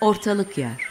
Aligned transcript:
Ortalık 0.00 0.58
yer. 0.58 0.88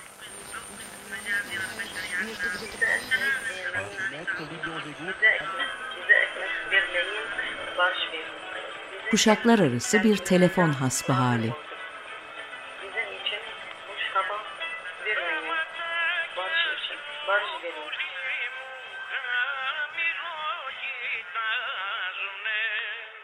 Kuşaklar 9.12 9.60
arası 9.60 10.04
bir 10.04 10.18
telefon 10.18 10.70
hasbı 10.70 11.14
hali. 11.14 11.54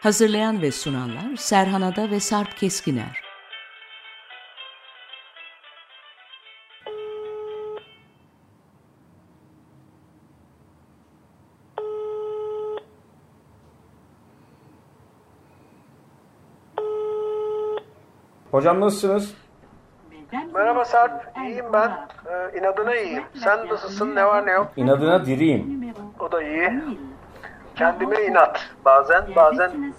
Hazırlayan 0.00 0.62
ve 0.62 0.72
sunanlar 0.72 1.36
Serhan 1.36 1.82
Ada 1.82 2.10
ve 2.10 2.20
Sarp 2.20 2.58
Keskiner. 2.58 3.21
Hocam 18.62 18.80
nasılsınız? 18.80 19.34
Merhaba 20.54 20.84
Sarp, 20.84 21.36
iyiyim 21.36 21.64
ben. 21.72 21.90
Ee, 22.26 22.58
inadına 22.58 22.96
iyiyim. 22.96 23.24
Sen 23.44 23.68
nasılsın, 23.68 24.14
ne 24.14 24.26
var 24.26 24.46
ne 24.46 24.50
yok? 24.50 24.72
İnadına 24.76 25.26
diriyim. 25.26 25.94
O 26.20 26.32
da 26.32 26.42
iyi. 26.42 26.82
Kendime 27.76 28.22
inat. 28.22 28.68
Bazen, 28.84 29.24
bazen 29.36 29.94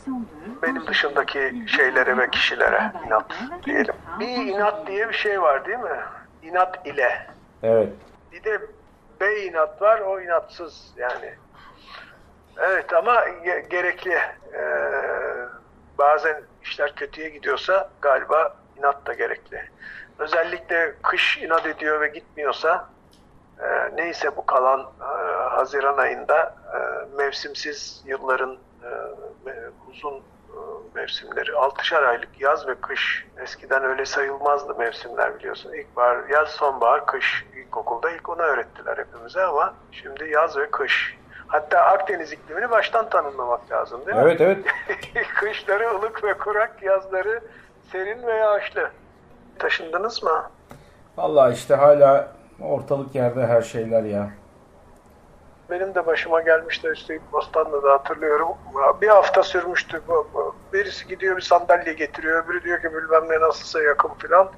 benim 0.62 0.88
dışındaki 0.88 1.64
şeylere 1.68 2.18
ve 2.18 2.30
kişilere 2.30 2.92
inat 3.08 3.26
diyelim. 3.66 3.96
Bir 4.20 4.28
inat 4.28 4.88
diye 4.88 5.10
bir 5.10 5.14
şey 5.14 5.42
var 5.42 5.66
değil 5.66 5.80
mi? 5.80 6.00
İnat 6.44 6.88
ile. 6.88 7.28
Evet. 7.64 7.90
Bir 8.32 8.44
de 8.44 8.62
be 9.22 9.46
inat 9.46 9.82
var, 9.82 10.00
o 10.00 10.22
inatsız 10.22 10.94
yani. 10.98 11.34
Evet 12.60 12.94
ama 12.94 13.16
ge- 13.26 13.70
gerekli. 13.70 14.18
Ee, 14.54 14.62
bazen 15.98 16.42
işler 16.64 16.96
kötüye 16.96 17.30
gidiyorsa 17.30 17.90
galiba 18.02 18.56
inat 18.78 19.06
da 19.06 19.14
gerekli. 19.14 19.70
Özellikle 20.20 20.96
kış 21.04 21.38
inat 21.38 21.66
ediyor 21.66 22.02
ve 22.02 22.08
gitmiyorsa 22.08 22.90
e, 23.60 23.96
neyse 23.96 24.38
bu 24.38 24.46
kalan 24.46 24.80
e, 24.80 25.04
Haziran 25.50 25.98
ayında 25.98 26.56
e, 26.74 26.78
mevsimsiz 27.18 28.04
yılların 28.06 28.58
e, 28.84 28.90
uzun 29.90 30.14
e, 30.14 30.22
mevsimleri, 30.96 31.52
6'şar 31.52 32.06
aylık 32.06 32.42
yaz 32.42 32.68
ve 32.68 32.76
kış. 32.76 33.26
Eskiden 33.38 33.84
öyle 33.84 34.06
sayılmazdı 34.06 34.76
mevsimler 34.76 35.40
biliyorsun. 35.40 35.74
İlkbahar, 35.74 36.30
yaz, 36.30 36.50
sonbahar, 36.50 37.06
kış. 37.06 37.46
İlkokulda 37.56 38.12
ilk 38.12 38.30
onu 38.30 38.42
öğrettiler 38.42 38.98
hepimize 38.98 39.44
ama 39.44 39.74
şimdi 39.92 40.30
yaz 40.30 40.58
ve 40.58 40.72
kış. 40.72 41.18
Hatta 41.54 41.82
Akdeniz 41.82 42.32
iklimini 42.32 42.70
baştan 42.70 43.10
tanımlamak 43.10 43.72
lazım 43.72 44.06
değil 44.06 44.18
mi? 44.18 44.24
Evet 44.24 44.42
evet. 44.42 44.58
Kışları 45.36 45.96
ılık 45.96 46.24
ve 46.24 46.34
kurak, 46.34 46.84
yazları 46.84 47.42
serin 47.92 48.28
ve 48.28 48.34
yağışlı. 48.34 48.90
Taşındınız 49.60 50.24
mı? 50.24 50.50
Vallahi 51.18 51.54
işte 51.54 51.76
hala 51.76 52.28
ortalık 52.62 53.16
yerde 53.16 53.48
her 53.48 53.62
şeyler 53.62 54.04
ya. 54.04 54.30
Benim 55.70 55.96
de 55.96 56.06
başıma 56.06 56.42
gelmişti 56.42 56.88
üstelik 56.88 57.34
Bostanlı'da 57.34 57.92
hatırlıyorum. 57.92 58.48
Bir 59.02 59.08
hafta 59.08 59.44
sürmüştü. 59.44 60.02
Birisi 60.74 61.08
gidiyor 61.08 61.38
bir 61.38 61.42
sandalye 61.42 61.94
getiriyor. 61.94 62.44
Öbürü 62.46 62.64
diyor 62.64 62.82
ki 62.82 62.88
bilmem 62.94 63.24
ne 63.30 63.48
nasılsa 63.48 63.84
yakın 63.84 64.12
filan. 64.14 64.52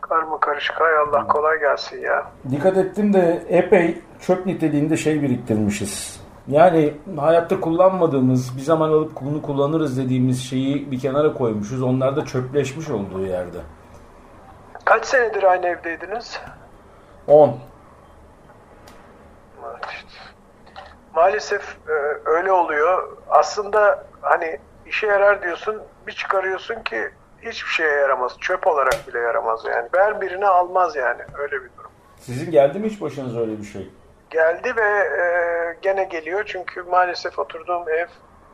Karma 0.00 0.40
karışık. 0.40 0.80
Hay 0.80 0.96
Allah 0.96 1.26
kolay 1.26 1.60
gelsin 1.60 2.00
ya. 2.00 2.26
Dikkat 2.50 2.76
ettim 2.76 3.12
de 3.12 3.42
epey 3.48 3.98
çöp 4.20 4.46
niteliğinde 4.46 4.96
şey 4.96 5.22
biriktirmişiz. 5.22 6.27
Yani 6.48 6.94
hayatta 7.16 7.60
kullanmadığımız, 7.60 8.56
bir 8.56 8.62
zaman 8.62 8.88
alıp 8.88 9.20
bunu 9.20 9.42
kullanırız 9.42 9.98
dediğimiz 9.98 10.42
şeyi 10.42 10.90
bir 10.90 11.00
kenara 11.00 11.34
koymuşuz. 11.34 11.82
Onlar 11.82 12.16
da 12.16 12.24
çöpleşmiş 12.24 12.90
olduğu 12.90 13.26
yerde. 13.26 13.58
Kaç 14.84 15.06
senedir 15.06 15.42
aynı 15.42 15.66
evdeydiniz? 15.66 16.40
10. 17.26 17.48
Evet, 17.48 17.58
işte. 19.90 20.08
Maalesef 21.14 21.76
e, 21.88 21.92
öyle 22.24 22.52
oluyor. 22.52 23.16
Aslında 23.28 24.04
hani 24.20 24.58
işe 24.86 25.06
yarar 25.06 25.42
diyorsun, 25.42 25.76
bir 26.06 26.12
çıkarıyorsun 26.12 26.82
ki 26.82 27.10
hiçbir 27.42 27.70
şeye 27.70 27.92
yaramaz. 27.92 28.32
Çöp 28.40 28.66
olarak 28.66 29.08
bile 29.08 29.18
yaramaz 29.18 29.64
yani. 29.64 29.88
Ver 29.94 30.20
birini 30.20 30.46
almaz 30.46 30.96
yani. 30.96 31.22
Öyle 31.38 31.52
bir 31.52 31.70
durum. 31.78 31.90
Sizin 32.20 32.50
geldi 32.50 32.78
mi 32.78 32.88
hiç 32.88 33.00
başınıza 33.00 33.40
öyle 33.40 33.58
bir 33.58 33.64
şey? 33.64 33.90
Geldi 34.30 34.76
ve 34.76 34.88
e, 35.22 35.22
gene 35.82 36.04
geliyor 36.04 36.44
çünkü 36.46 36.82
maalesef 36.82 37.38
oturduğum 37.38 37.88
ev 37.88 38.06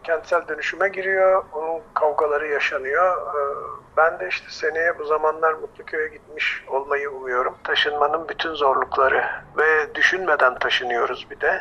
kentsel 0.04 0.48
dönüşüme 0.48 0.88
giriyor. 0.88 1.44
Onun 1.52 1.80
kavgaları 1.94 2.48
yaşanıyor. 2.48 3.16
E, 3.16 3.40
ben 3.96 4.18
de 4.18 4.28
işte 4.28 4.46
seneye 4.50 4.98
bu 4.98 5.04
zamanlar 5.04 5.52
Mutluköy'e 5.52 6.08
gitmiş 6.08 6.64
olmayı 6.68 7.10
umuyorum. 7.10 7.54
Taşınmanın 7.64 8.28
bütün 8.28 8.54
zorlukları 8.54 9.24
ve 9.56 9.94
düşünmeden 9.94 10.58
taşınıyoruz 10.58 11.26
bir 11.30 11.40
de. 11.40 11.60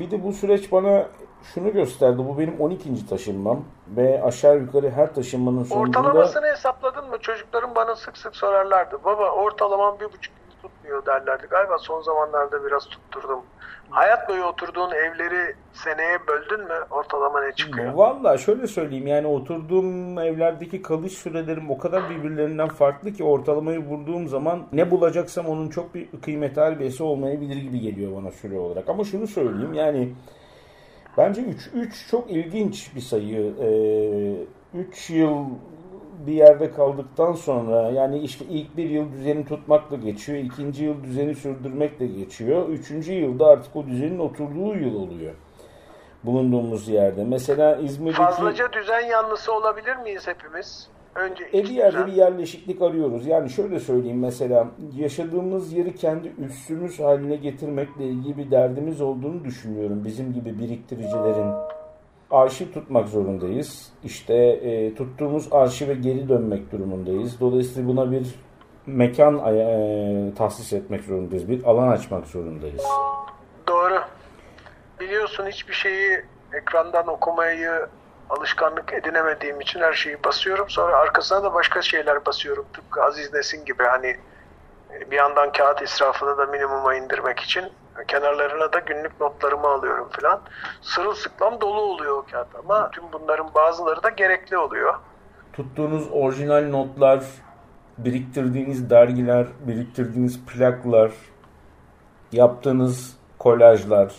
Bir 0.00 0.10
de 0.10 0.24
bu 0.24 0.32
süreç 0.32 0.72
bana 0.72 1.06
şunu 1.54 1.72
gösterdi. 1.72 2.18
Bu 2.18 2.38
benim 2.38 2.60
12. 2.60 3.06
taşınmam 3.06 3.64
ve 3.88 4.22
aşağı 4.24 4.56
yukarı 4.58 4.90
her 4.90 5.14
taşınmanın 5.14 5.64
sonucunda 5.64 5.98
Ortalamasını 5.98 6.46
hesapladın 6.46 7.10
mı? 7.10 7.18
Çocuklarım 7.18 7.74
bana 7.74 7.96
sık 7.96 8.18
sık 8.18 8.36
sorarlardı. 8.36 9.04
Baba 9.04 9.30
ortalamam 9.30 10.00
bir 10.00 10.04
buçuk 10.04 10.34
tutmuyor 10.62 11.06
derlerdi. 11.06 11.46
Galiba 11.50 11.78
son 11.78 12.02
zamanlarda 12.02 12.66
biraz 12.66 12.88
tutturdum. 12.88 13.40
Hayat 13.90 14.28
boyu 14.28 14.44
oturduğun 14.44 14.90
evleri 14.90 15.54
seneye 15.72 16.18
böldün 16.28 16.60
mü 16.60 16.74
ortalama 16.90 17.40
ne 17.40 17.52
çıkıyor? 17.52 17.92
Valla 17.92 18.38
şöyle 18.38 18.66
söyleyeyim 18.66 19.06
yani 19.06 19.26
oturduğum 19.26 20.18
evlerdeki 20.18 20.82
kalış 20.82 21.12
sürelerim 21.12 21.70
o 21.70 21.78
kadar 21.78 22.10
birbirlerinden 22.10 22.68
farklı 22.68 23.12
ki 23.12 23.24
ortalamayı 23.24 23.78
vurduğum 23.78 24.28
zaman 24.28 24.66
ne 24.72 24.90
bulacaksam 24.90 25.46
onun 25.46 25.68
çok 25.68 25.94
bir 25.94 26.08
kıymeti 26.22 26.60
harbiyesi 26.60 27.02
olmayabilir 27.02 27.56
gibi 27.56 27.80
geliyor 27.80 28.22
bana 28.22 28.30
süre 28.30 28.58
olarak. 28.58 28.88
Ama 28.88 29.04
şunu 29.04 29.26
söyleyeyim 29.26 29.74
yani 29.74 30.12
bence 31.18 31.40
3 31.40 31.70
3 31.74 32.08
çok 32.10 32.30
ilginç 32.30 32.94
bir 32.96 33.00
sayı. 33.00 33.54
3 34.74 35.10
yıl 35.10 35.44
bir 36.26 36.32
yerde 36.32 36.70
kaldıktan 36.70 37.32
sonra 37.32 37.90
yani 37.90 38.18
işte 38.18 38.44
ilk 38.44 38.76
bir 38.76 38.90
yıl 38.90 39.12
düzeni 39.12 39.44
tutmakla 39.44 39.96
geçiyor, 39.96 40.38
ikinci 40.38 40.84
yıl 40.84 41.04
düzeni 41.04 41.34
sürdürmekle 41.34 42.06
geçiyor, 42.06 42.68
üçüncü 42.68 43.12
yılda 43.12 43.46
artık 43.46 43.76
o 43.76 43.86
düzenin 43.86 44.18
oturduğu 44.18 44.74
yıl 44.74 44.94
oluyor 44.94 45.34
bulunduğumuz 46.24 46.88
yerde. 46.88 47.24
Mesela 47.24 47.76
İzmir'deki 47.76 48.22
Fazlaca 48.22 48.72
düzen 48.72 49.00
yanlısı 49.00 49.52
olabilir 49.52 49.96
miyiz 49.96 50.26
hepimiz? 50.26 50.88
Önce 51.14 51.44
e 51.44 51.52
bir 51.52 51.68
yerde 51.68 51.92
düzen. 51.92 52.06
bir 52.06 52.12
yerleşiklik 52.12 52.82
arıyoruz. 52.82 53.26
Yani 53.26 53.50
şöyle 53.50 53.80
söyleyeyim 53.80 54.18
mesela 54.18 54.68
yaşadığımız 54.96 55.72
yeri 55.72 55.94
kendi 55.94 56.32
üssümüz 56.38 57.00
haline 57.00 57.36
getirmekle 57.36 58.04
ilgili 58.04 58.36
bir 58.36 58.50
derdimiz 58.50 59.00
olduğunu 59.00 59.44
düşünüyorum. 59.44 60.04
Bizim 60.04 60.32
gibi 60.32 60.58
biriktiricilerin 60.58 61.52
arşiv 62.30 62.72
tutmak 62.72 63.08
zorundayız. 63.08 63.92
İşte 64.04 64.34
e, 64.34 64.94
tuttuğumuz 64.94 65.52
arşive 65.52 65.94
geri 65.94 66.28
dönmek 66.28 66.72
durumundayız. 66.72 67.40
Dolayısıyla 67.40 67.88
buna 67.88 68.12
bir 68.12 68.34
mekan 68.86 69.38
e, 69.38 70.34
tahsis 70.38 70.72
etmek 70.72 71.04
zorundayız. 71.04 71.48
Bir 71.48 71.64
alan 71.64 71.88
açmak 71.88 72.26
zorundayız. 72.26 72.84
Doğru. 73.68 74.00
Biliyorsun 75.00 75.46
hiçbir 75.46 75.74
şeyi 75.74 76.24
ekrandan 76.52 77.06
okumayı 77.06 77.86
alışkanlık 78.30 78.92
edinemediğim 78.92 79.60
için 79.60 79.80
her 79.80 79.92
şeyi 79.92 80.24
basıyorum. 80.24 80.70
Sonra 80.70 80.96
arkasına 80.96 81.42
da 81.42 81.54
başka 81.54 81.82
şeyler 81.82 82.26
basıyorum. 82.26 82.66
Tıpkı 82.72 83.02
Aziz 83.02 83.32
Nesin 83.32 83.64
gibi 83.64 83.82
hani 83.82 84.16
bir 85.10 85.16
yandan 85.16 85.52
kağıt 85.52 85.82
israfını 85.82 86.38
da 86.38 86.46
minimuma 86.46 86.94
indirmek 86.94 87.40
için 87.40 87.64
kenarlarına 88.08 88.72
da 88.72 88.78
günlük 88.78 89.20
notlarımı 89.20 89.68
alıyorum 89.68 90.08
filan. 90.10 90.40
Sırılsıklam 90.80 91.60
dolu 91.60 91.80
oluyor 91.80 92.16
o 92.18 92.24
kağıt 92.30 92.48
ama 92.64 92.90
tüm 92.90 93.04
bunların 93.12 93.54
bazıları 93.54 94.02
da 94.02 94.08
gerekli 94.08 94.58
oluyor. 94.58 94.94
tuttuğunuz 95.52 96.08
orijinal 96.12 96.68
notlar, 96.70 97.24
biriktirdiğiniz 97.98 98.90
dergiler, 98.90 99.46
biriktirdiğiniz 99.60 100.40
plaklar, 100.46 101.12
yaptığınız 102.32 103.16
kolajlar, 103.38 104.12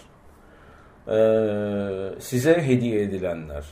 eee, 1.07 2.13
size 2.19 2.61
hediye 2.61 3.01
edilenler. 3.01 3.65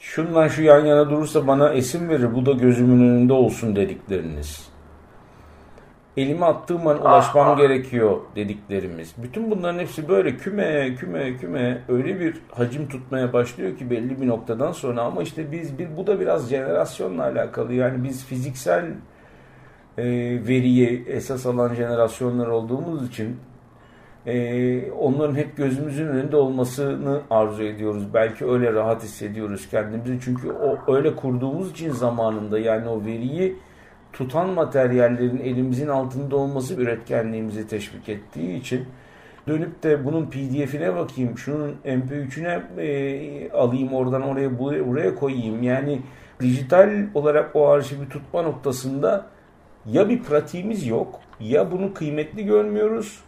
Şundan 0.00 0.48
şu 0.48 0.62
yan 0.62 0.84
yana 0.84 1.10
durursa 1.10 1.46
bana 1.46 1.72
esim 1.72 2.08
verir, 2.08 2.34
bu 2.34 2.46
da 2.46 2.52
gözümün 2.52 3.08
önünde 3.10 3.32
olsun 3.32 3.76
dedikleriniz. 3.76 4.69
Elime 6.16 6.46
attığım 6.46 6.86
an 6.86 7.00
ulaşmam 7.00 7.48
ah, 7.48 7.56
gerekiyor 7.56 8.20
dediklerimiz. 8.36 9.14
Bütün 9.22 9.50
bunların 9.50 9.78
hepsi 9.78 10.08
böyle 10.08 10.36
küme 10.36 10.94
küme 10.94 11.36
küme 11.36 11.82
öyle 11.88 12.20
bir 12.20 12.36
hacim 12.50 12.88
tutmaya 12.88 13.32
başlıyor 13.32 13.78
ki 13.78 13.90
belli 13.90 14.20
bir 14.20 14.28
noktadan 14.28 14.72
sonra 14.72 15.02
ama 15.02 15.22
işte 15.22 15.52
biz 15.52 15.78
bir 15.78 15.96
bu 15.96 16.06
da 16.06 16.20
biraz 16.20 16.50
jenerasyonla 16.50 17.22
alakalı. 17.22 17.72
Yani 17.72 18.04
biz 18.04 18.24
fiziksel 18.24 18.84
e, 19.98 20.04
veriyi 20.48 21.04
esas 21.08 21.46
alan 21.46 21.74
jenerasyonlar 21.74 22.46
olduğumuz 22.46 23.08
için 23.08 23.36
e, 24.26 24.92
onların 24.92 25.34
hep 25.34 25.56
gözümüzün 25.56 26.06
önünde 26.06 26.36
olmasını 26.36 27.20
arzu 27.30 27.62
ediyoruz. 27.62 28.14
Belki 28.14 28.46
öyle 28.46 28.72
rahat 28.72 29.02
hissediyoruz 29.02 29.68
kendimizi. 29.70 30.18
Çünkü 30.24 30.52
o 30.52 30.94
öyle 30.94 31.16
kurduğumuz 31.16 31.70
için 31.70 31.90
zamanında 31.90 32.58
yani 32.58 32.88
o 32.88 33.04
veriyi 33.04 33.56
tutan 34.12 34.48
materyallerin 34.48 35.38
elimizin 35.38 35.88
altında 35.88 36.36
olması 36.36 36.74
üretkenliğimizi 36.74 37.68
teşvik 37.68 38.08
ettiği 38.08 38.56
için 38.56 38.86
dönüp 39.48 39.82
de 39.82 40.04
bunun 40.04 40.26
pdf'ine 40.26 40.96
bakayım, 40.96 41.38
şunun 41.38 41.76
mp3'üne 41.84 42.60
e, 42.78 43.52
alayım 43.52 43.92
oradan 43.92 44.22
oraya 44.22 44.58
buraya 44.58 45.14
koyayım. 45.14 45.62
Yani 45.62 46.00
dijital 46.40 46.90
olarak 47.14 47.56
o 47.56 47.68
arşivi 47.68 48.08
tutma 48.08 48.42
noktasında 48.42 49.26
ya 49.86 50.08
bir 50.08 50.22
pratiğimiz 50.22 50.86
yok 50.86 51.20
ya 51.40 51.70
bunu 51.70 51.94
kıymetli 51.94 52.44
görmüyoruz 52.44 53.20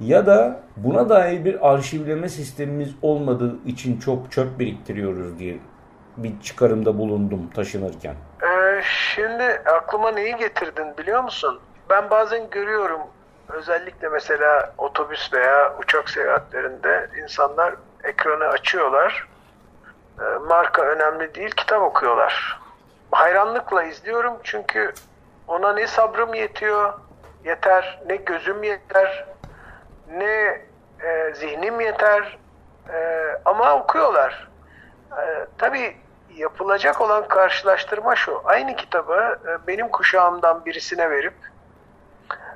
ya 0.00 0.26
da 0.26 0.60
buna 0.76 1.08
dair 1.08 1.44
bir 1.44 1.72
arşivleme 1.72 2.28
sistemimiz 2.28 2.94
olmadığı 3.02 3.56
için 3.66 3.98
çok 3.98 4.32
çöp 4.32 4.58
biriktiriyoruz 4.58 5.38
diye 5.38 5.58
bir 6.16 6.32
çıkarımda 6.42 6.98
bulundum 6.98 7.50
taşınırken. 7.54 8.14
Ee, 8.84 8.86
şimdi 8.88 9.62
aklıma 9.66 10.10
neyi 10.10 10.36
getirdin 10.36 10.96
biliyor 10.98 11.24
musun? 11.24 11.60
Ben 11.90 12.10
bazen 12.10 12.50
görüyorum 12.50 13.00
özellikle 13.48 14.08
mesela 14.08 14.72
otobüs 14.78 15.32
veya 15.32 15.74
uçak 15.78 16.10
seyahatlerinde 16.10 17.10
insanlar 17.22 17.74
ekranı 18.04 18.44
açıyorlar. 18.44 19.28
E, 20.20 20.24
marka 20.48 20.82
önemli 20.82 21.34
değil, 21.34 21.50
kitap 21.50 21.82
okuyorlar. 21.82 22.60
Hayranlıkla 23.10 23.82
izliyorum 23.82 24.34
çünkü 24.42 24.92
ona 25.48 25.72
ne 25.72 25.86
sabrım 25.86 26.34
yetiyor, 26.34 26.92
yeter, 27.44 28.02
ne 28.06 28.16
gözüm 28.16 28.62
yeter, 28.62 29.26
ne 30.12 30.60
e, 31.02 31.34
zihnim 31.34 31.80
yeter 31.80 32.38
e, 32.92 33.28
ama 33.44 33.74
okuyorlar. 33.74 34.48
E, 35.12 35.46
tabii 35.58 35.96
yapılacak 36.36 37.00
olan 37.00 37.28
karşılaştırma 37.28 38.16
şu. 38.16 38.42
Aynı 38.44 38.76
kitabı 38.76 39.38
e, 39.46 39.66
benim 39.66 39.88
kuşağımdan 39.88 40.64
birisine 40.64 41.10
verip 41.10 41.34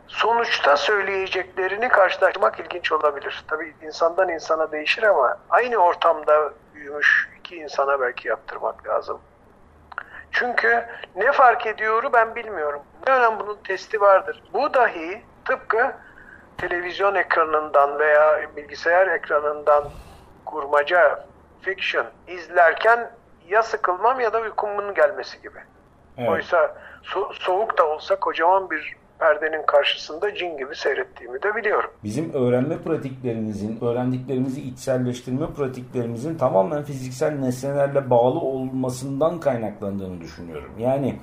sonuçta 0.07 0.77
söyleyeceklerini 0.77 1.89
karşılaştırmak 1.89 2.61
ilginç 2.61 2.93
olabilir. 2.93 3.45
Tabii 3.49 3.75
insandan 3.83 4.29
insana 4.29 4.73
değişir 4.73 5.03
ama 5.03 5.37
aynı 5.51 5.77
ortamda 5.77 6.53
büyümüş 6.75 7.29
iki 7.39 7.57
insana 7.57 8.01
belki 8.01 8.29
yaptırmak 8.29 8.89
lazım. 8.89 9.21
Çünkü 10.33 10.85
ne 11.17 11.33
fark 11.33 11.67
ediyoru 11.67 12.13
ben 12.13 12.35
bilmiyorum. 12.35 12.83
Ne 13.07 13.13
önemli 13.13 13.41
bunun 13.41 13.59
testi 13.65 14.01
vardır. 14.01 14.43
Bu 14.53 14.75
dahi 14.75 15.23
tıpkı 15.45 15.93
televizyon 16.59 17.15
ekranından 17.15 17.99
veya 17.99 18.41
bilgisayar 18.57 19.07
ekranından 19.07 19.85
kurmaca, 20.45 21.25
fiction 21.63 22.07
izlerken 22.27 23.11
ya 23.49 23.63
sıkılmam 23.63 24.21
ya 24.21 24.33
da 24.33 24.41
uykumun 24.41 24.95
gelmesi 24.95 25.43
gibi. 25.43 25.59
Evet. 26.19 26.31
Oysa 26.31 26.77
so- 27.03 27.33
soğuk 27.35 27.79
da 27.79 27.87
olsa 27.89 28.17
kocaman 28.21 28.71
bir 28.71 28.97
perdenin 29.19 29.67
karşısında 29.67 30.35
cin 30.35 30.57
gibi 30.57 30.77
seyrettiğimi 30.77 31.43
de 31.43 31.57
biliyorum. 31.57 31.91
Bizim 32.05 32.33
öğrenme 32.33 32.79
pratiklerimizin, 32.79 33.85
öğrendiklerimizi 33.85 34.61
içselleştirme 34.61 35.47
pratiklerimizin 35.57 36.39
tamamen 36.39 36.83
fiziksel 36.83 37.33
nesnelerle 37.33 38.11
bağlı 38.11 38.41
olmasından 38.41 39.41
kaynaklandığını 39.41 40.21
düşünüyorum. 40.21 40.73
Yani 40.79 41.19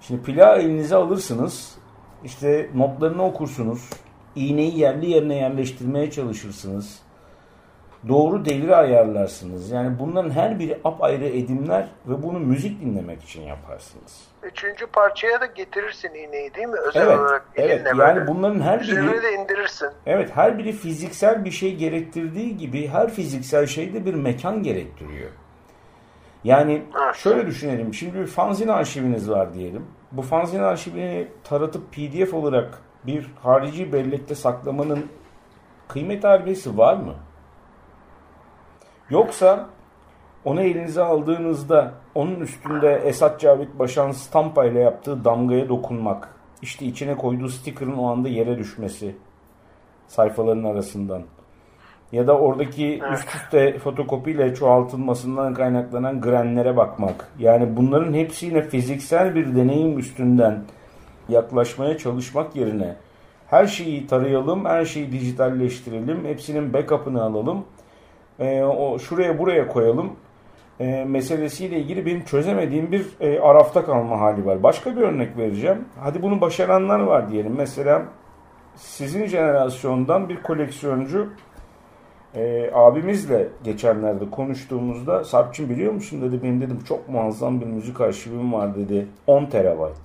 şimdi 0.00 0.22
plağı 0.22 0.58
elinize 0.58 0.96
alırsınız, 0.96 1.78
işte 2.24 2.70
notlarını 2.74 3.24
okursunuz, 3.24 3.90
iğneyi 4.36 4.78
yerli 4.78 5.10
yerine 5.10 5.36
yerleştirmeye 5.36 6.10
çalışırsınız 6.10 7.03
doğru 8.08 8.44
devri 8.44 8.76
ayarlarsınız. 8.76 9.70
Yani 9.70 9.98
bunların 9.98 10.30
her 10.30 10.58
biri 10.58 10.78
apayrı 10.84 11.24
edimler 11.24 11.88
ve 12.06 12.22
bunu 12.22 12.38
müzik 12.38 12.80
dinlemek 12.80 13.22
için 13.22 13.42
yaparsınız. 13.42 14.24
Üçüncü 14.42 14.86
parçaya 14.86 15.40
da 15.40 15.46
getirirsin 15.46 16.08
iğneyi 16.08 16.54
değil 16.54 16.68
mi? 16.68 16.76
Özel 16.88 17.06
evet, 17.06 17.18
olarak 17.18 17.48
evet. 17.56 17.86
Yani 17.86 17.98
böyle. 17.98 18.26
bunların 18.26 18.60
her 18.60 18.80
biri... 18.80 18.90
Üzerine 18.90 19.22
de 19.22 19.32
indirirsin. 19.32 19.88
Evet 20.06 20.30
her 20.34 20.58
biri 20.58 20.72
fiziksel 20.72 21.44
bir 21.44 21.50
şey 21.50 21.76
gerektirdiği 21.76 22.56
gibi 22.56 22.88
her 22.88 23.10
fiziksel 23.10 23.66
şey 23.66 23.94
de 23.94 24.06
bir 24.06 24.14
mekan 24.14 24.62
gerektiriyor. 24.62 25.30
Yani 26.44 26.82
evet. 27.04 27.14
şöyle 27.14 27.46
düşünelim. 27.46 27.94
Şimdi 27.94 28.18
bir 28.18 28.26
fanzin 28.26 28.68
arşiviniz 28.68 29.30
var 29.30 29.54
diyelim. 29.54 29.86
Bu 30.12 30.22
fanzin 30.22 30.62
arşivini 30.62 31.28
taratıp 31.44 31.92
pdf 31.92 32.34
olarak 32.34 32.78
bir 33.06 33.30
harici 33.42 33.92
bellekte 33.92 34.34
saklamanın 34.34 35.06
kıymet 35.88 36.24
harbiyesi 36.24 36.78
var 36.78 36.96
mı? 36.96 37.14
Yoksa 39.10 39.66
onu 40.44 40.60
elinize 40.60 41.02
aldığınızda 41.02 41.92
onun 42.14 42.40
üstünde 42.40 42.94
Esat 43.04 43.40
Cavit 43.40 43.78
Başan 43.78 44.10
stampa 44.10 44.64
ile 44.64 44.80
yaptığı 44.80 45.24
damgaya 45.24 45.68
dokunmak, 45.68 46.28
işte 46.62 46.86
içine 46.86 47.14
koyduğu 47.14 47.48
sticker'ın 47.48 47.96
o 47.96 48.10
anda 48.10 48.28
yere 48.28 48.58
düşmesi 48.58 49.16
sayfaların 50.08 50.64
arasından. 50.64 51.22
Ya 52.12 52.26
da 52.26 52.38
oradaki 52.38 53.00
üst 53.12 53.34
üste 53.34 53.78
fotokopiyle 53.78 54.54
çoğaltılmasından 54.54 55.54
kaynaklanan 55.54 56.20
grenlere 56.20 56.76
bakmak. 56.76 57.28
Yani 57.38 57.76
bunların 57.76 58.14
hepsine 58.14 58.62
fiziksel 58.62 59.34
bir 59.34 59.56
deneyim 59.56 59.98
üstünden 59.98 60.64
yaklaşmaya 61.28 61.98
çalışmak 61.98 62.56
yerine 62.56 62.96
her 63.46 63.66
şeyi 63.66 64.06
tarayalım, 64.06 64.64
her 64.64 64.84
şeyi 64.84 65.12
dijitalleştirelim, 65.12 66.24
hepsinin 66.24 66.72
backup'ını 66.72 67.22
alalım 67.22 67.64
e, 68.38 68.62
o 68.62 68.98
şuraya 68.98 69.38
buraya 69.38 69.68
koyalım 69.68 70.12
e, 70.80 71.04
meselesiyle 71.04 71.78
ilgili 71.78 72.06
benim 72.06 72.24
çözemediğim 72.24 72.92
bir 72.92 73.06
e, 73.20 73.40
arafta 73.40 73.84
kalma 73.84 74.20
hali 74.20 74.46
var. 74.46 74.62
Başka 74.62 74.96
bir 74.96 75.00
örnek 75.00 75.36
vereceğim. 75.36 75.84
Hadi 76.00 76.22
bunu 76.22 76.40
başaranlar 76.40 77.00
var 77.00 77.30
diyelim. 77.30 77.54
Mesela 77.56 78.02
sizin 78.76 79.26
jenerasyondan 79.26 80.28
bir 80.28 80.42
koleksiyoncu 80.42 81.28
e, 82.34 82.70
abimizle 82.74 83.48
geçenlerde 83.64 84.30
konuştuğumuzda 84.30 85.24
Sarpçım 85.24 85.70
biliyor 85.70 85.92
musun 85.92 86.22
dedi 86.22 86.42
benim 86.42 86.60
dedim 86.60 86.78
çok 86.88 87.08
muazzam 87.08 87.60
bir 87.60 87.66
müzik 87.66 88.00
arşivim 88.00 88.52
var 88.52 88.74
dedi 88.76 89.06
10 89.26 89.46
terabayt. 89.46 89.96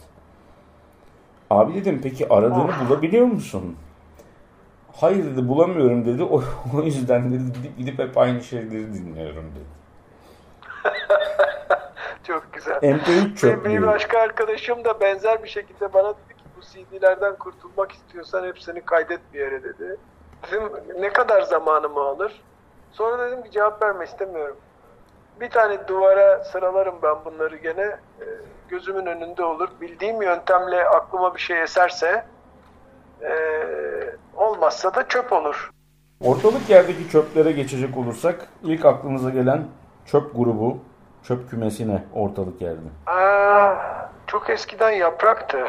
Abi 1.49 1.73
dedim 1.73 1.99
peki 2.03 2.29
aradığını 2.29 2.71
oh. 2.83 2.89
bulabiliyor 2.89 3.25
musun? 3.25 3.75
Hayır 5.01 5.25
dedi 5.25 5.47
bulamıyorum 5.47 6.05
dedi. 6.05 6.23
O, 6.23 6.41
o 6.77 6.81
yüzden 6.81 7.33
dedi 7.33 7.53
gidip, 7.53 7.77
gidip 7.77 7.99
hep 7.99 8.17
aynı 8.17 8.41
şeyleri 8.41 8.93
dinliyorum 8.93 9.51
dedi. 9.55 9.79
Çok 12.27 12.53
güzel. 12.53 12.75
MP3 12.75 13.35
çok 13.35 13.65
Bir 13.65 13.87
başka 13.87 14.19
arkadaşım 14.19 14.85
da 14.85 14.99
benzer 14.99 15.43
bir 15.43 15.49
şekilde 15.49 15.93
bana 15.93 16.07
dedi 16.07 16.37
ki 16.37 16.43
bu 16.57 16.61
CD'lerden 16.61 17.35
kurtulmak 17.35 17.91
istiyorsan 17.91 18.45
hepsini 18.45 18.81
kaydet 18.81 19.19
bir 19.33 19.39
yere 19.39 19.63
dedi. 19.63 19.97
Dedim 20.47 20.63
ne 20.99 21.09
kadar 21.09 21.41
zamanımı 21.41 21.99
alır? 21.99 22.41
Sonra 22.91 23.27
dedim 23.27 23.43
ki 23.43 23.51
cevap 23.51 23.83
verme 23.83 24.05
istemiyorum. 24.05 24.57
Bir 25.41 25.49
tane 25.49 25.87
duvara 25.87 26.43
sıralarım 26.43 26.95
ben 27.03 27.15
bunları 27.25 27.57
gene. 27.57 27.81
E, 27.81 28.25
gözümün 28.69 29.05
önünde 29.05 29.43
olur. 29.43 29.69
Bildiğim 29.81 30.21
yöntemle 30.21 30.85
aklıma 30.85 31.35
bir 31.35 31.39
şey 31.39 31.61
eserse 31.61 32.25
e, 33.21 33.31
olmazsa 34.35 34.95
da 34.95 35.07
çöp 35.07 35.33
olur. 35.33 35.71
Ortalık 36.23 36.69
yerdeki 36.69 37.09
çöplere 37.09 37.51
geçecek 37.51 37.97
olursak 37.97 38.47
ilk 38.63 38.85
aklımıza 38.85 39.29
gelen 39.29 39.67
çöp 40.05 40.35
grubu, 40.35 40.77
çöp 41.23 41.49
kümesine 41.49 42.03
ortalık 42.13 42.61
yerde. 42.61 42.79
Aa, 43.05 43.75
çok 44.27 44.49
eskiden 44.49 44.91
yapraktı. 44.91 45.67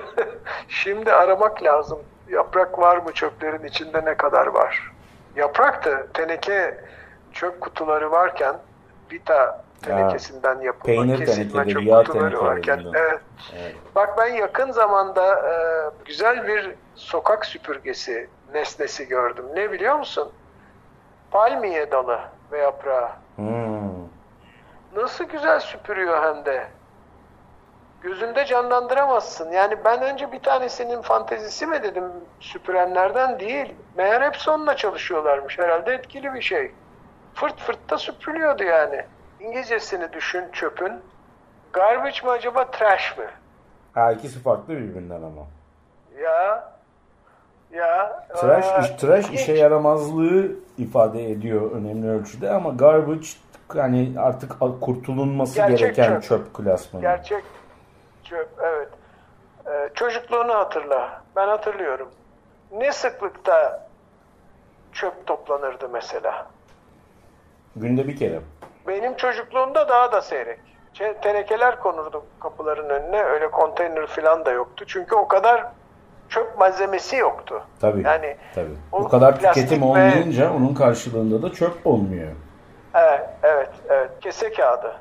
Şimdi 0.68 1.12
aramak 1.12 1.62
lazım. 1.62 1.98
Yaprak 2.28 2.78
var 2.78 2.96
mı 2.96 3.12
çöplerin 3.12 3.64
içinde 3.64 4.04
ne 4.04 4.14
kadar 4.16 4.46
var? 4.46 4.92
Yapraktı. 5.36 6.06
Teneke 6.14 6.84
çöp 7.32 7.60
kutuları 7.60 8.10
varken 8.10 8.56
Vita 9.12 9.64
tenekesinden 9.82 10.60
yapılma 10.60 10.84
Peynir 10.94 11.18
kesilme 11.26 11.68
çöp 11.68 11.82
yağ 11.82 12.04
kutuları 12.04 12.42
varken. 12.42 12.82
Evet. 12.94 13.20
evet. 13.56 13.76
Bak 13.94 14.18
ben 14.18 14.26
yakın 14.34 14.70
zamanda 14.72 15.34
e, 15.50 15.54
güzel 16.04 16.46
bir 16.48 16.74
sokak 16.94 17.46
süpürgesi 17.46 18.28
nesnesi 18.54 19.08
gördüm. 19.08 19.44
Ne 19.54 19.72
biliyor 19.72 19.96
musun? 19.98 20.32
Palmiye 21.30 21.90
dalı 21.90 22.20
ve 22.52 22.58
yaprağı. 22.58 23.08
Hmm. 23.36 23.82
Nasıl 24.96 25.24
güzel 25.24 25.60
süpürüyor 25.60 26.22
hem 26.22 26.44
de. 26.44 26.66
gözünde 28.02 28.44
canlandıramazsın. 28.44 29.52
Yani 29.52 29.76
ben 29.84 30.02
önce 30.02 30.32
bir 30.32 30.40
tanesinin 30.40 31.02
fantezisi 31.02 31.66
mi 31.66 31.82
dedim 31.82 32.04
süpürenlerden 32.40 33.40
değil. 33.40 33.74
Meğer 33.96 34.22
hepsi 34.22 34.50
onunla 34.50 34.76
çalışıyorlarmış. 34.76 35.58
Herhalde 35.58 35.94
etkili 35.94 36.34
bir 36.34 36.42
şey. 36.42 36.72
Fırt 37.34 37.58
fırt 37.60 37.90
da 37.90 37.98
süpürüyordu 37.98 38.62
yani. 38.64 39.04
İngilizcesini 39.46 40.12
düşün 40.12 40.44
çöpün. 40.52 40.92
Garbage 41.72 42.20
mı 42.24 42.30
acaba 42.30 42.70
trash 42.70 43.18
mı? 43.18 43.24
Ha 43.94 44.12
ikisi 44.12 44.38
farklı 44.42 44.68
birbirinden 44.76 45.22
ama. 45.22 45.42
Ya 46.22 46.72
ya 47.72 48.26
Trash, 48.40 48.66
aa, 48.66 48.78
iş, 48.80 48.90
trash 48.90 49.24
ilginç. 49.24 49.40
işe 49.40 49.52
yaramazlığı 49.52 50.46
ifade 50.78 51.30
ediyor 51.30 51.70
önemli 51.72 52.10
ölçüde 52.10 52.50
ama 52.50 52.70
garbage 52.70 53.26
hani 53.68 54.14
artık 54.18 54.52
kurtulunması 54.80 55.54
Gerçek 55.56 55.78
gereken 55.78 56.12
çöp. 56.12 56.22
çöp, 56.22 56.54
klasmanı. 56.54 57.02
Gerçek 57.02 57.44
çöp, 58.24 58.48
evet. 58.62 58.88
Ee, 59.66 59.88
çocukluğunu 59.94 60.54
hatırla. 60.54 61.22
Ben 61.36 61.48
hatırlıyorum. 61.48 62.08
Ne 62.72 62.92
sıklıkta 62.92 63.88
çöp 64.92 65.26
toplanırdı 65.26 65.88
mesela? 65.88 66.46
Günde 67.76 68.08
bir 68.08 68.16
kere. 68.16 68.40
Benim 68.88 69.16
çocukluğumda 69.16 69.88
daha 69.88 70.12
da 70.12 70.22
seyrek. 70.22 70.58
Tenekeler 71.22 71.80
konurdu 71.80 72.24
kapıların 72.40 72.88
önüne. 72.88 73.22
Öyle 73.22 73.50
konteyner 73.50 74.06
falan 74.06 74.44
da 74.44 74.50
yoktu. 74.50 74.84
Çünkü 74.88 75.14
o 75.14 75.28
kadar 75.28 75.66
çöp 76.28 76.58
malzemesi 76.58 77.16
yoktu. 77.16 77.62
Tabii. 77.80 78.02
Yani 78.04 78.36
tabii. 78.54 78.74
o 78.92 79.08
kadar 79.08 79.40
tüketim 79.40 79.80
ve- 79.80 79.84
olmayınca 79.84 80.52
onun 80.54 80.74
karşılığında 80.74 81.42
da 81.42 81.52
çöp 81.52 81.86
olmuyor. 81.86 82.28
Evet, 82.94 83.28
evet, 83.42 83.70
evet. 83.88 84.10
Kese 84.20 84.52
kağıdı. 84.52 84.94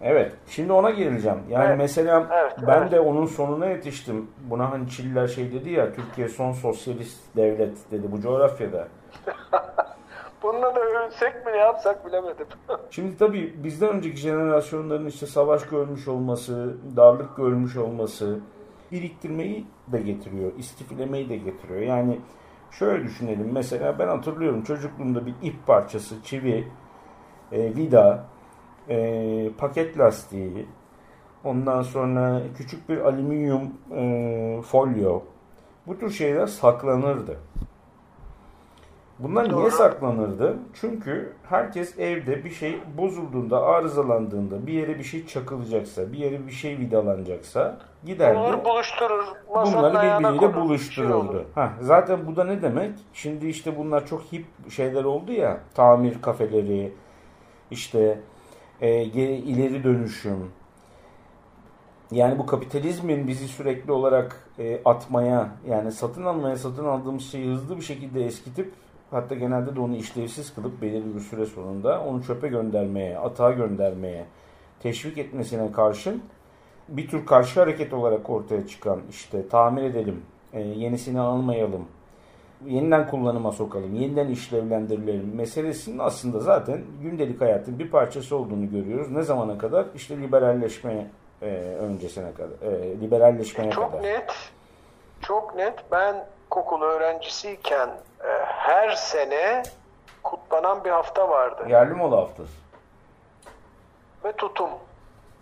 Evet. 0.00 0.32
Şimdi 0.48 0.72
ona 0.72 0.90
geleceğim. 0.90 1.42
Yani 1.48 1.66
Evet. 1.66 1.78
mesela 1.78 2.26
Evet, 2.32 2.52
ben 2.66 2.78
evet. 2.78 2.92
de 2.92 3.00
onun 3.00 3.26
sonuna 3.26 3.66
yetiştim. 3.66 4.30
Buna 4.38 4.70
hani 4.70 4.88
Çiller 4.90 5.26
şey 5.26 5.52
dedi 5.52 5.70
ya 5.70 5.92
Türkiye 5.92 6.28
son 6.28 6.52
sosyalist 6.52 7.36
devlet 7.36 7.90
dedi 7.90 8.12
bu 8.12 8.20
coğrafyada. 8.20 8.88
Bununla 10.42 10.74
da 10.74 10.80
övünsek 10.80 11.46
mi 11.46 11.52
ne 11.52 11.56
yapsak 11.56 12.06
bilemedim. 12.06 12.46
Şimdi 12.90 13.16
tabii 13.16 13.54
bizden 13.64 13.88
önceki 13.88 14.16
jenerasyonların 14.16 15.06
işte 15.06 15.26
savaş 15.26 15.66
görmüş 15.66 16.08
olması, 16.08 16.76
darlık 16.96 17.36
görmüş 17.36 17.76
olması 17.76 18.40
biriktirmeyi 18.92 19.66
de 19.88 20.00
getiriyor, 20.00 20.52
istifilemeyi 20.58 21.28
de 21.28 21.36
getiriyor. 21.36 21.80
Yani 21.80 22.20
şöyle 22.70 23.04
düşünelim 23.04 23.50
mesela 23.52 23.98
ben 23.98 24.08
hatırlıyorum 24.08 24.62
çocukluğumda 24.62 25.26
bir 25.26 25.34
ip 25.42 25.66
parçası, 25.66 26.22
çivi, 26.24 26.68
e, 27.52 27.76
vida, 27.76 28.24
e, 28.88 29.50
paket 29.58 29.98
lastiği, 29.98 30.66
ondan 31.44 31.82
sonra 31.82 32.42
küçük 32.56 32.88
bir 32.88 32.98
alüminyum 32.98 33.72
e, 33.94 34.62
folyo 34.62 35.22
bu 35.86 35.98
tür 35.98 36.10
şeyler 36.10 36.46
saklanırdı. 36.46 37.38
Bunlar 39.18 39.44
niye 39.44 39.52
Doğru. 39.52 39.70
saklanırdı? 39.70 40.56
Çünkü 40.80 41.32
herkes 41.48 41.98
evde 41.98 42.44
bir 42.44 42.50
şey 42.50 42.78
bozulduğunda, 42.98 43.62
arızalandığında, 43.62 44.66
bir 44.66 44.72
yere 44.72 44.98
bir 44.98 45.04
şey 45.04 45.26
çakılacaksa, 45.26 46.12
bir 46.12 46.18
yere 46.18 46.46
bir 46.46 46.52
şey 46.52 46.78
vidalanacaksa 46.78 47.78
giderdi. 48.06 48.38
Bunları 48.38 48.64
buluşturur. 48.64 49.24
masanın 49.54 49.78
Bunları 49.78 49.94
birbiriyle 49.94 50.34
bir 50.34 50.38
şey 50.38 50.48
olur. 50.48 50.56
buluştururdu. 50.56 51.44
Heh, 51.54 51.68
zaten 51.80 52.26
bu 52.26 52.36
da 52.36 52.44
ne 52.44 52.62
demek? 52.62 52.92
Şimdi 53.12 53.46
işte 53.46 53.76
bunlar 53.78 54.06
çok 54.06 54.22
hip 54.32 54.46
şeyler 54.70 55.04
oldu 55.04 55.32
ya. 55.32 55.60
Tamir 55.74 56.22
kafeleri, 56.22 56.92
işte 57.70 58.20
e, 58.80 59.02
ileri 59.04 59.84
dönüşüm. 59.84 60.50
Yani 62.10 62.38
bu 62.38 62.46
kapitalizmin 62.46 63.28
bizi 63.28 63.48
sürekli 63.48 63.92
olarak 63.92 64.36
e, 64.58 64.80
atmaya, 64.84 65.48
yani 65.68 65.92
satın 65.92 66.24
almaya, 66.24 66.56
satın 66.56 66.84
aldığımız 66.84 67.22
şeyi 67.22 67.46
hızlı 67.46 67.76
bir 67.76 67.82
şekilde 67.82 68.24
eskitip 68.24 68.72
hatta 69.10 69.34
genelde 69.34 69.76
de 69.76 69.80
onu 69.80 69.96
işlevsiz 69.96 70.54
kılıp 70.54 70.82
belirli 70.82 71.14
bir 71.14 71.20
süre 71.20 71.46
sonunda 71.46 72.00
onu 72.04 72.22
çöpe 72.22 72.48
göndermeye, 72.48 73.18
atağa 73.18 73.50
göndermeye 73.50 74.24
teşvik 74.80 75.18
etmesine 75.18 75.72
karşın 75.72 76.22
bir 76.88 77.08
tür 77.08 77.26
karşı 77.26 77.60
hareket 77.60 77.92
olarak 77.92 78.30
ortaya 78.30 78.66
çıkan 78.66 79.00
işte 79.10 79.48
tamir 79.48 79.82
edelim, 79.82 80.22
e, 80.52 80.60
yenisini 80.60 81.20
almayalım, 81.20 81.88
yeniden 82.66 83.10
kullanıma 83.10 83.52
sokalım, 83.52 83.94
yeniden 83.94 84.28
işlevlendirelim 84.28 85.34
meselesinin 85.34 85.98
aslında 85.98 86.40
zaten 86.40 86.80
gündelik 87.02 87.40
hayatın 87.40 87.78
bir 87.78 87.90
parçası 87.90 88.36
olduğunu 88.36 88.70
görüyoruz. 88.70 89.10
Ne 89.10 89.22
zamana 89.22 89.58
kadar? 89.58 89.86
İşte 89.94 90.20
liberalleşme 90.20 91.06
e, 91.42 91.46
öncesine 91.80 92.32
kadar, 92.32 92.72
e, 92.72 93.00
liberalleşmeye 93.00 93.70
Çok 93.70 93.92
kadar. 93.92 94.02
net. 94.02 94.30
Çok 95.20 95.54
net. 95.56 95.74
Ben 95.92 96.26
kokulu 96.50 96.84
öğrencisiyken 96.84 97.90
her 98.68 98.90
sene 98.90 99.62
kutlanan 100.22 100.84
bir 100.84 100.90
hafta 100.90 101.28
vardı. 101.28 101.64
Yerli 101.68 101.94
mola 101.94 102.16
haftası. 102.16 102.52
Ve 104.24 104.32
tutum. 104.32 104.70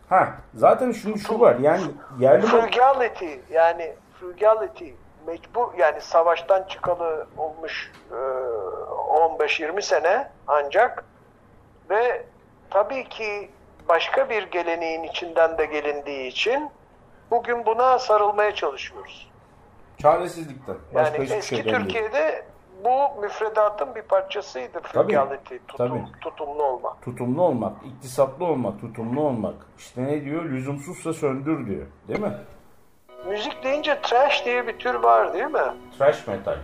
Ha, 0.08 0.28
zaten 0.54 0.92
şimdi 0.92 1.18
şu 1.18 1.40
var 1.40 1.56
yani 1.56 1.82
yerli. 2.18 2.46
Frugality 2.46 3.34
yani 3.50 3.94
frugality 4.20 4.90
mecbur 5.26 5.74
yani 5.78 6.00
savaştan 6.00 6.62
çıkalı 6.62 7.26
olmuş 7.36 7.92
e, 8.10 8.14
15-20 8.14 9.82
sene 9.82 10.30
ancak 10.46 11.04
ve 11.90 12.24
tabii 12.70 13.08
ki 13.08 13.50
başka 13.88 14.30
bir 14.30 14.42
geleneğin 14.42 15.02
içinden 15.02 15.58
de 15.58 15.66
gelindiği 15.66 16.28
için 16.28 16.70
bugün 17.30 17.66
buna 17.66 17.98
sarılmaya 17.98 18.54
çalışıyoruz. 18.54 19.30
Çaresizlikten. 20.02 20.76
Başka 20.94 21.16
Yani 21.16 21.32
eski 21.32 21.64
değil. 21.64 21.76
Bu 22.84 23.20
müfredatın 23.20 23.94
bir 23.94 24.02
parçasıydı 24.02 24.80
frugality, 24.82 25.56
tutum, 25.68 25.88
tabii. 25.88 26.20
tutumlu 26.20 26.62
olmak. 26.62 27.02
Tutumlu 27.02 27.42
olmak, 27.42 27.72
iktisatlı 27.86 28.44
olmak, 28.44 28.80
tutumlu 28.80 29.20
olmak. 29.20 29.54
İşte 29.78 30.04
ne 30.04 30.24
diyor? 30.24 30.44
Lüzumsuzsa 30.44 31.12
söndür 31.12 31.66
diyor. 31.66 31.86
Değil 32.08 32.20
mi? 32.20 32.32
Müzik 33.28 33.64
deyince 33.64 34.00
trash 34.02 34.44
diye 34.44 34.66
bir 34.66 34.78
tür 34.78 34.94
var 34.94 35.32
değil 35.34 35.44
mi? 35.44 35.74
Trash 35.98 36.26
metal. 36.26 36.56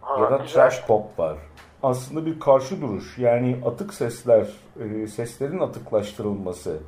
Ha, 0.00 0.20
ya 0.20 0.30
da 0.30 0.36
güzel. 0.36 0.54
trash 0.54 0.86
pop 0.86 1.18
var. 1.18 1.36
Aslında 1.82 2.26
bir 2.26 2.40
karşı 2.40 2.82
duruş. 2.82 3.18
Yani 3.18 3.60
atık 3.66 3.94
sesler, 3.94 4.46
e, 4.80 5.06
seslerin 5.06 5.58
atıklaştırılması. 5.60 6.78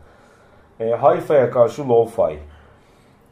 E, 0.80 0.84
Hi-Fi'ye 0.84 1.50
karşı 1.50 1.82
low-fi. 1.82 2.38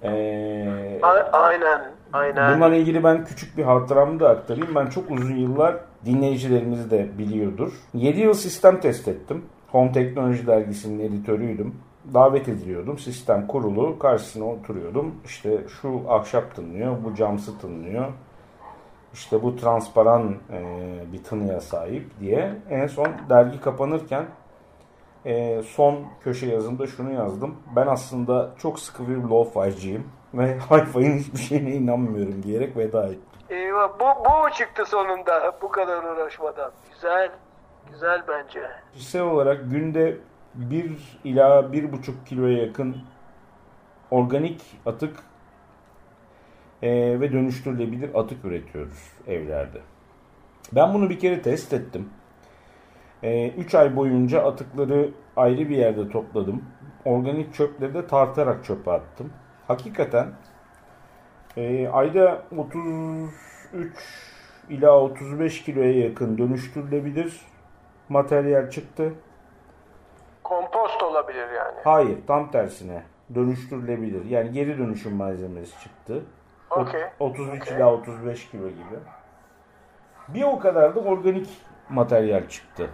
E, 0.02 1.00
A- 1.02 1.30
aynen, 1.32 1.93
aynen. 2.14 2.56
Bunlarla 2.56 2.76
ilgili 2.76 3.04
ben 3.04 3.24
küçük 3.24 3.56
bir 3.56 3.62
hatıramı 3.62 4.20
da 4.20 4.30
aktarayım. 4.30 4.74
Ben 4.74 4.86
çok 4.86 5.10
uzun 5.10 5.36
yıllar 5.36 5.76
dinleyicilerimiz 6.04 6.90
de 6.90 7.08
biliyordur. 7.18 7.72
7 7.94 8.20
yıl 8.20 8.34
sistem 8.34 8.80
test 8.80 9.08
ettim. 9.08 9.44
Home 9.68 9.92
Teknoloji 9.92 10.46
Dergisi'nin 10.46 10.98
editörüydüm. 10.98 11.74
Davet 12.14 12.48
ediliyordum. 12.48 12.98
Sistem 12.98 13.46
kurulu. 13.46 13.98
Karşısına 13.98 14.44
oturuyordum. 14.44 15.14
İşte 15.24 15.64
şu 15.80 16.02
ahşap 16.08 16.54
tınlıyor, 16.54 16.96
bu 17.04 17.14
camsı 17.14 17.58
tınlıyor. 17.58 18.06
İşte 19.12 19.42
bu 19.42 19.56
transparan 19.56 20.34
e, 20.52 20.62
bir 21.12 21.22
tınıya 21.22 21.60
sahip 21.60 22.20
diye. 22.20 22.54
En 22.70 22.86
son 22.86 23.08
dergi 23.28 23.60
kapanırken 23.60 24.24
e, 25.26 25.62
son 25.62 25.96
köşe 26.20 26.46
yazımda 26.46 26.86
şunu 26.86 27.12
yazdım. 27.12 27.54
Ben 27.76 27.86
aslında 27.86 28.50
çok 28.58 28.80
sıkı 28.80 29.08
bir 29.08 29.16
low-fi'ciyim 29.16 30.02
ve 30.38 30.58
hi-fi'nin 30.70 31.18
hiçbir 31.18 31.38
şeyine 31.38 31.70
inanmıyorum 31.70 32.42
diyerek 32.42 32.76
veda 32.76 33.06
ettim. 33.06 33.20
Eyvah, 33.50 33.88
bu, 34.00 34.04
bu 34.04 34.42
mu 34.42 34.50
çıktı 34.54 34.86
sonunda 34.86 35.58
bu 35.62 35.68
kadar 35.68 36.02
uğraşmadan? 36.02 36.72
Güzel, 36.94 37.30
güzel 37.90 38.22
bence. 38.28 38.60
Kişisel 38.92 39.22
olarak 39.22 39.70
günde 39.70 40.16
1 40.54 41.18
ila 41.24 41.60
1,5 41.60 42.24
kiloya 42.26 42.58
yakın 42.58 42.96
organik 44.10 44.62
atık 44.86 45.16
e, 46.82 47.20
ve 47.20 47.32
dönüştürülebilir 47.32 48.14
atık 48.14 48.44
üretiyoruz 48.44 49.12
evlerde. 49.26 49.80
Ben 50.72 50.94
bunu 50.94 51.10
bir 51.10 51.18
kere 51.18 51.42
test 51.42 51.72
ettim. 51.72 52.10
3 53.56 53.74
ay 53.74 53.96
boyunca 53.96 54.44
atıkları 54.44 55.10
ayrı 55.36 55.68
bir 55.68 55.76
yerde 55.76 56.08
topladım. 56.08 56.64
Organik 57.04 57.54
çöpleri 57.54 57.94
de 57.94 58.06
tartarak 58.06 58.64
çöpe 58.64 58.90
attım. 58.90 59.32
Hakikaten 59.68 60.26
e, 61.56 61.88
ayda 61.88 62.42
33 62.58 63.32
ila 64.68 65.00
35 65.00 65.62
kiloya 65.64 65.98
yakın 65.98 66.38
dönüştürülebilir 66.38 67.40
materyal 68.08 68.70
çıktı. 68.70 69.12
Kompost 70.44 71.02
olabilir 71.02 71.50
yani. 71.56 71.78
Hayır, 71.84 72.18
tam 72.26 72.50
tersine 72.50 73.02
dönüştürülebilir. 73.34 74.24
Yani 74.24 74.52
geri 74.52 74.78
dönüşüm 74.78 75.12
malzemesi 75.14 75.80
çıktı. 75.80 76.22
O- 76.70 76.80
Okey. 76.80 77.02
33 77.20 77.62
Okey. 77.62 77.76
ila 77.76 77.92
35 77.92 78.50
kilo 78.50 78.68
gibi. 78.68 78.98
Bir 80.28 80.42
o 80.42 80.58
kadar 80.58 80.94
da 80.94 81.00
organik 81.00 81.48
materyal 81.88 82.48
çıktı. 82.48 82.90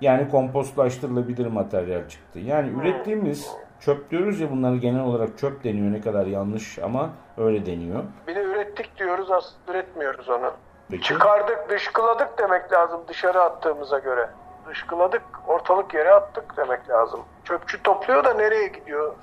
Yani 0.00 0.28
kompostlaştırılabilir 0.28 1.46
materyal 1.46 2.08
çıktı. 2.08 2.38
Yani 2.38 2.68
ürettiğimiz 2.80 3.50
Çöp 3.84 4.10
diyoruz 4.10 4.40
ya 4.40 4.50
bunlar 4.50 4.74
genel 4.74 5.00
olarak 5.00 5.38
çöp 5.38 5.64
deniyor 5.64 5.92
ne 5.92 6.00
kadar 6.00 6.26
yanlış 6.26 6.78
ama 6.78 7.10
öyle 7.36 7.66
deniyor. 7.66 8.04
Bir 8.26 8.34
de 8.34 8.42
ürettik 8.42 8.98
diyoruz 8.98 9.30
aslında 9.30 9.72
üretmiyoruz 9.72 10.28
onu. 10.28 10.52
Peki. 10.90 11.02
Çıkardık, 11.02 11.70
dışkıladık 11.70 12.38
demek 12.38 12.72
lazım 12.72 13.00
dışarı 13.08 13.42
attığımıza 13.42 13.98
göre. 13.98 14.30
Dışkıladık, 14.68 15.22
ortalık 15.46 15.94
yere 15.94 16.10
attık 16.10 16.56
demek 16.56 16.90
lazım. 16.90 17.20
Çöpçü 17.44 17.82
topluyor 17.82 18.24
da 18.24 18.34
nereye 18.34 18.68
gidiyor? 18.68 19.14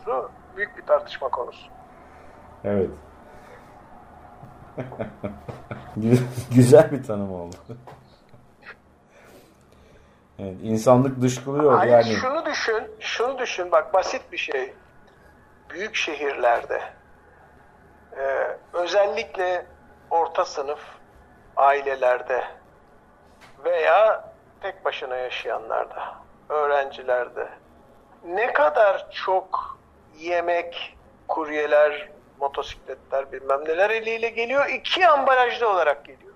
Büyük 0.57 0.77
bir 0.77 0.83
tartışma 0.83 1.29
konusu. 1.29 1.67
Evet. 2.63 2.89
Güzel 6.55 6.91
bir 6.91 7.03
tanım 7.03 7.33
oldu. 7.33 7.55
Evet, 10.39 10.55
insanlık 10.63 11.21
dışkılıyor 11.21 11.77
Hayır 11.77 11.91
yani. 11.91 12.13
şunu 12.13 12.45
düşün, 12.45 12.83
şunu 12.99 13.37
düşün 13.39 13.71
bak 13.71 13.93
basit 13.93 14.31
bir 14.31 14.37
şey. 14.37 14.73
Büyük 15.69 15.95
şehirlerde 15.95 16.81
e, 18.17 18.47
özellikle 18.73 19.65
orta 20.09 20.45
sınıf 20.45 20.79
ailelerde 21.57 22.43
veya 23.65 24.31
tek 24.61 24.85
başına 24.85 25.15
yaşayanlarda, 25.15 26.15
öğrencilerde 26.49 27.49
ne 28.25 28.53
kadar 28.53 29.11
çok 29.11 29.79
yemek, 30.19 30.97
kuryeler, 31.27 32.09
motosikletler 32.39 33.31
bilmem 33.31 33.65
neler 33.65 33.89
eliyle 33.89 34.29
geliyor. 34.29 34.65
iki 34.69 35.07
ambalajlı 35.07 35.69
olarak 35.69 36.05
geliyor. 36.05 36.33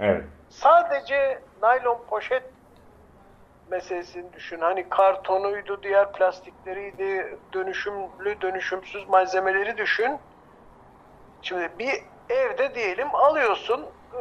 Evet. 0.00 0.24
Sadece 0.50 1.38
naylon 1.62 1.98
poşet 2.10 2.42
meselesini 3.72 4.32
düşün. 4.32 4.60
Hani 4.60 4.88
kartonuydu, 4.88 5.82
diğer 5.82 6.12
plastikleriydi, 6.12 7.38
dönüşümlü, 7.52 8.40
dönüşümsüz 8.40 9.08
malzemeleri 9.08 9.76
düşün. 9.76 10.18
Şimdi 11.42 11.70
bir 11.78 12.02
evde 12.28 12.74
diyelim 12.74 13.14
alıyorsun, 13.14 13.86
e, 14.14 14.20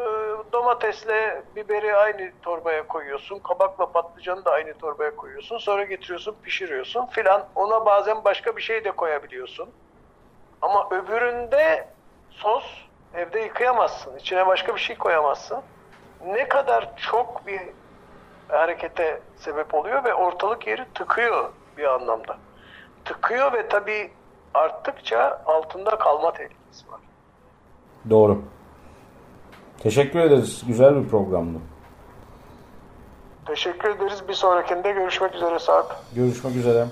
domatesle 0.53 1.43
biberi 1.55 1.95
aynı 1.95 2.31
torbaya 2.41 2.87
koyuyorsun, 2.87 3.39
kabakla 3.39 3.91
patlıcanı 3.91 4.45
da 4.45 4.51
aynı 4.51 4.73
torbaya 4.73 5.15
koyuyorsun, 5.15 5.57
sonra 5.57 5.83
getiriyorsun, 5.83 6.35
pişiriyorsun 6.43 7.05
filan. 7.05 7.47
Ona 7.55 7.85
bazen 7.85 8.23
başka 8.23 8.57
bir 8.57 8.61
şey 8.61 8.85
de 8.85 8.91
koyabiliyorsun. 8.91 9.69
Ama 10.61 10.87
öbüründe 10.91 11.87
sos 12.29 12.65
evde 13.13 13.39
yıkayamazsın. 13.39 14.17
İçine 14.17 14.47
başka 14.47 14.75
bir 14.75 14.79
şey 14.79 14.97
koyamazsın. 14.97 15.61
Ne 16.25 16.47
kadar 16.47 16.95
çok 16.97 17.47
bir 17.47 17.61
harekete 18.47 19.21
sebep 19.35 19.73
oluyor 19.73 20.03
ve 20.03 20.13
ortalık 20.13 20.67
yeri 20.67 20.85
tıkıyor 20.93 21.49
bir 21.77 21.83
anlamda. 21.83 22.37
Tıkıyor 23.05 23.53
ve 23.53 23.67
tabii 23.67 24.11
arttıkça 24.53 25.41
altında 25.45 25.97
kalma 25.97 26.33
tehlikesi 26.33 26.91
var. 26.91 26.99
Doğru. 28.09 28.41
Teşekkür 29.79 30.19
ederiz. 30.19 30.63
Güzel 30.67 30.95
bir 30.95 31.09
programdı. 31.09 31.57
Teşekkür 33.45 33.89
ederiz. 33.89 34.27
Bir 34.27 34.33
sonrakinde 34.33 34.91
görüşmek 34.91 35.35
üzere 35.35 35.59
Sarp. 35.59 35.95
Görüşmek 36.15 36.55
üzere. 36.55 36.85